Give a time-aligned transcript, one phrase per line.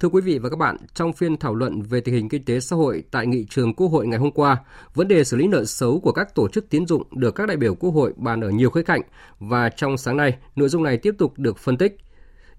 [0.00, 2.60] Thưa quý vị và các bạn, trong phiên thảo luận về tình hình kinh tế
[2.60, 4.56] xã hội tại nghị trường Quốc hội ngày hôm qua,
[4.94, 7.56] vấn đề xử lý nợ xấu của các tổ chức tiến dụng được các đại
[7.56, 9.00] biểu Quốc hội bàn ở nhiều khía cạnh
[9.38, 11.96] và trong sáng nay, nội dung này tiếp tục được phân tích.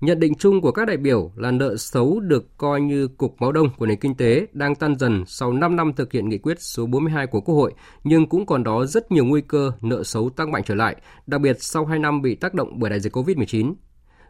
[0.02, 3.52] Nhận định chung của các đại biểu là nợ xấu được coi như cục máu
[3.52, 6.62] đông của nền kinh tế đang tan dần sau 5 năm thực hiện nghị quyết
[6.62, 7.74] số 42 của Quốc hội,
[8.04, 10.96] nhưng cũng còn đó rất nhiều nguy cơ nợ xấu tăng mạnh trở lại,
[11.28, 13.74] đặc biệt sau 2 năm bị tác động bởi đại dịch COVID-19.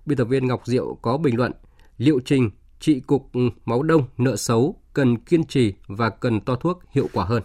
[0.05, 1.52] Biên tập viên Ngọc Diệu có bình luận,
[1.98, 2.50] liệu trình
[2.82, 3.32] trị cục
[3.66, 7.44] máu đông nợ xấu cần kiên trì và cần to thuốc hiệu quả hơn.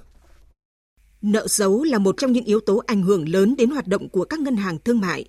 [1.22, 4.24] Nợ xấu là một trong những yếu tố ảnh hưởng lớn đến hoạt động của
[4.24, 5.24] các ngân hàng thương mại.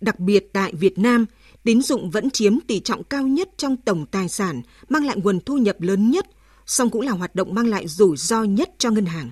[0.00, 1.26] Đặc biệt tại Việt Nam,
[1.64, 5.40] tín dụng vẫn chiếm tỷ trọng cao nhất trong tổng tài sản, mang lại nguồn
[5.40, 6.26] thu nhập lớn nhất,
[6.66, 9.30] song cũng là hoạt động mang lại rủi ro nhất cho ngân hàng.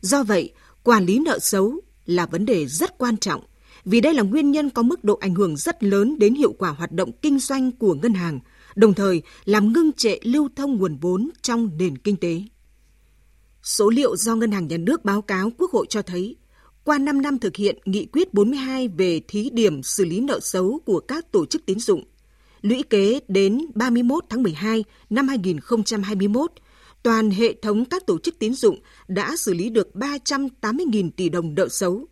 [0.00, 0.52] Do vậy,
[0.82, 3.42] quản lý nợ xấu là vấn đề rất quan trọng,
[3.84, 6.70] vì đây là nguyên nhân có mức độ ảnh hưởng rất lớn đến hiệu quả
[6.70, 8.40] hoạt động kinh doanh của ngân hàng–
[8.76, 12.42] đồng thời làm ngưng trệ lưu thông nguồn vốn trong nền kinh tế.
[13.62, 16.36] Số liệu do Ngân hàng Nhà nước báo cáo Quốc hội cho thấy,
[16.84, 20.80] qua 5 năm thực hiện Nghị quyết 42 về thí điểm xử lý nợ xấu
[20.86, 22.04] của các tổ chức tín dụng,
[22.60, 26.52] lũy kế đến 31 tháng 12 năm 2021,
[27.02, 31.54] toàn hệ thống các tổ chức tín dụng đã xử lý được 380.000 tỷ đồng
[31.54, 32.06] nợ xấu,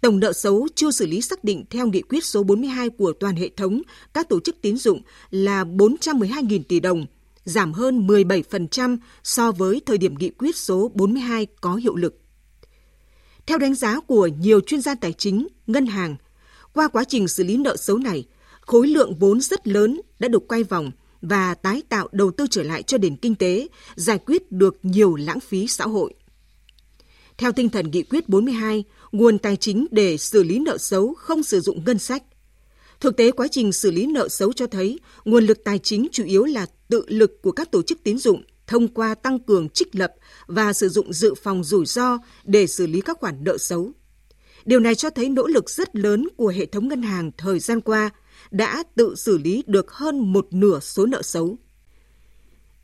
[0.00, 3.36] Tổng nợ xấu chưa xử lý xác định theo nghị quyết số 42 của toàn
[3.36, 3.82] hệ thống
[4.14, 7.06] các tổ chức tín dụng là 412.000 tỷ đồng,
[7.44, 12.20] giảm hơn 17% so với thời điểm nghị quyết số 42 có hiệu lực.
[13.46, 16.16] Theo đánh giá của nhiều chuyên gia tài chính, ngân hàng,
[16.72, 18.24] qua quá trình xử lý nợ xấu này,
[18.60, 20.90] khối lượng vốn rất lớn đã được quay vòng
[21.22, 25.14] và tái tạo đầu tư trở lại cho nền kinh tế, giải quyết được nhiều
[25.14, 26.14] lãng phí xã hội.
[27.38, 31.42] Theo tinh thần nghị quyết 42, nguồn tài chính để xử lý nợ xấu không
[31.42, 32.22] sử dụng ngân sách.
[33.00, 36.24] Thực tế quá trình xử lý nợ xấu cho thấy nguồn lực tài chính chủ
[36.24, 39.94] yếu là tự lực của các tổ chức tín dụng thông qua tăng cường trích
[39.94, 40.12] lập
[40.46, 43.90] và sử dụng dự phòng rủi ro để xử lý các khoản nợ xấu.
[44.64, 47.80] Điều này cho thấy nỗ lực rất lớn của hệ thống ngân hàng thời gian
[47.80, 48.10] qua
[48.50, 51.56] đã tự xử lý được hơn một nửa số nợ xấu.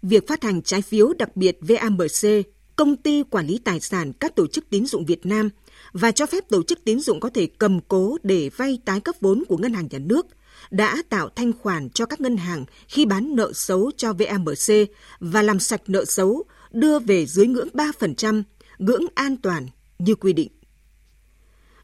[0.02, 2.44] Việc phát hành trái phiếu đặc biệt VAMC,
[2.76, 5.50] công ty quản lý tài sản các tổ chức tín dụng Việt Nam–
[5.94, 9.14] và cho phép tổ chức tín dụng có thể cầm cố để vay tái cấp
[9.20, 10.26] vốn của ngân hàng nhà nước
[10.70, 14.88] đã tạo thanh khoản cho các ngân hàng khi bán nợ xấu cho VAMC
[15.20, 18.42] và làm sạch nợ xấu đưa về dưới ngưỡng 3%,
[18.78, 19.66] ngưỡng an toàn
[19.98, 20.48] như quy định.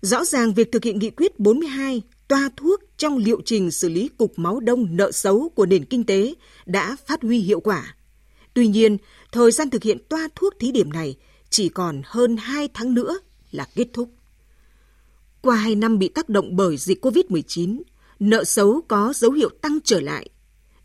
[0.00, 4.08] Rõ ràng việc thực hiện nghị quyết 42 toa thuốc trong liệu trình xử lý
[4.08, 6.34] cục máu đông nợ xấu của nền kinh tế
[6.66, 7.94] đã phát huy hiệu quả.
[8.54, 8.96] Tuy nhiên,
[9.32, 11.16] thời gian thực hiện toa thuốc thí điểm này
[11.50, 13.18] chỉ còn hơn 2 tháng nữa
[13.50, 14.10] là kết thúc.
[15.42, 17.82] Qua hai năm bị tác động bởi dịch COVID-19,
[18.20, 20.28] nợ xấu có dấu hiệu tăng trở lại.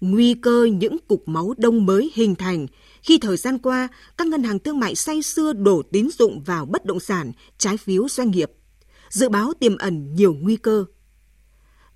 [0.02, 2.68] Nguy cơ những cục máu đông mới hình thành
[3.02, 3.88] khi thời gian qua
[4.18, 7.78] các ngân hàng thương mại say xưa đổ tín dụng vào bất động sản, trái
[7.78, 8.52] phiếu doanh nghiệp.
[9.10, 10.86] Dự báo tiềm ẩn nhiều nguy cơ.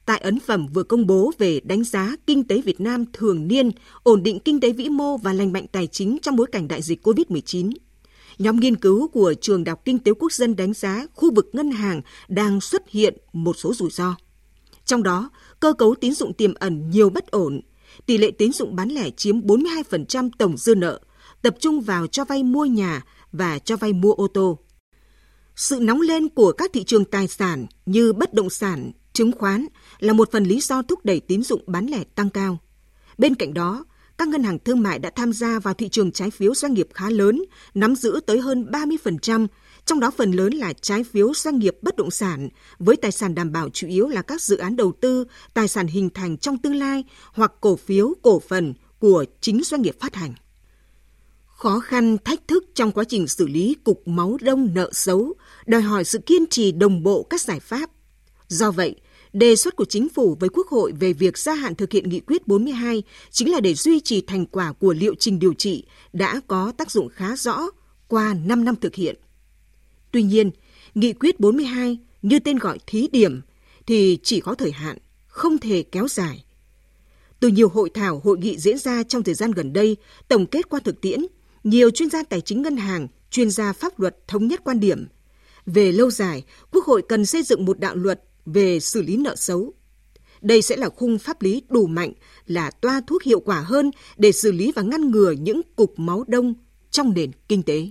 [0.10, 3.72] Tại ấn phẩm vừa công bố về đánh giá kinh tế Việt Nam thường niên,
[4.04, 6.82] ổn định kinh tế vĩ mô và lành mạnh tài chính trong bối cảnh đại
[6.82, 7.72] dịch COVID-19,
[8.40, 11.50] Nhóm nghiên cứu của Trường Đại học Kinh tế Quốc dân đánh giá khu vực
[11.54, 14.16] ngân hàng đang xuất hiện một số rủi ro.
[14.86, 17.62] Trong đó, cơ cấu tín dụng tiềm ẩn nhiều bất ổn,
[18.06, 21.00] tỷ lệ tín dụng bán lẻ chiếm 42% tổng dư nợ,
[21.42, 24.60] tập trung vào cho vay mua nhà và cho vay mua ô tô.
[25.56, 29.66] Sự nóng lên của các thị trường tài sản như bất động sản, chứng khoán
[30.00, 32.58] là một phần lý do thúc đẩy tín dụng bán lẻ tăng cao.
[33.18, 33.86] Bên cạnh đó,
[34.18, 36.88] các ngân hàng thương mại đã tham gia vào thị trường trái phiếu doanh nghiệp
[36.94, 37.44] khá lớn,
[37.74, 39.48] nắm giữ tới hơn 30%,
[39.86, 42.50] trong đó phần lớn là trái phiếu doanh nghiệp bất động sản,
[42.80, 45.88] với tài sản đảm bảo chủ yếu là các dự án đầu tư, tài sản
[45.88, 47.04] hình thành trong tương lai
[47.34, 50.34] hoặc cổ phiếu, cổ phần của chính doanh nghiệp phát hành.
[51.46, 55.34] Khó khăn, thách thức trong quá trình xử lý cục máu đông nợ xấu
[55.66, 57.90] đòi hỏi sự kiên trì đồng bộ các giải pháp.
[58.50, 58.96] Do vậy,
[59.34, 62.20] Đề xuất của chính phủ với Quốc hội về việc gia hạn thực hiện nghị
[62.20, 65.84] quyết 42 chính là để duy trì thành quả của liệu trình điều trị
[66.14, 67.62] đã có tác dụng khá rõ
[68.08, 69.16] qua 5 năm thực hiện.
[70.12, 70.52] Tuy nhiên,
[70.96, 73.42] nghị quyết 42 như tên gọi thí điểm
[73.88, 76.44] thì chỉ có thời hạn, không thể kéo dài.
[77.40, 80.70] Từ nhiều hội thảo, hội nghị diễn ra trong thời gian gần đây, tổng kết
[80.70, 81.20] qua thực tiễn,
[81.64, 85.08] nhiều chuyên gia tài chính ngân hàng, chuyên gia pháp luật thống nhất quan điểm.
[85.66, 88.22] Về lâu dài, Quốc hội cần xây dựng một đạo luật
[88.54, 89.74] về xử lý nợ xấu.
[90.42, 92.14] Đây sẽ là khung pháp lý đủ mạnh,
[92.46, 96.24] là toa thuốc hiệu quả hơn để xử lý và ngăn ngừa những cục máu
[96.28, 96.54] đông
[96.92, 97.88] trong nền kinh tế.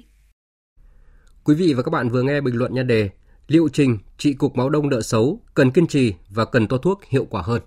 [1.44, 3.10] Quý vị và các bạn vừa nghe bình luận nhan đề
[3.48, 7.04] Liệu trình trị cục máu đông nợ xấu cần kiên trì và cần toa thuốc
[7.04, 7.62] hiệu quả hơn.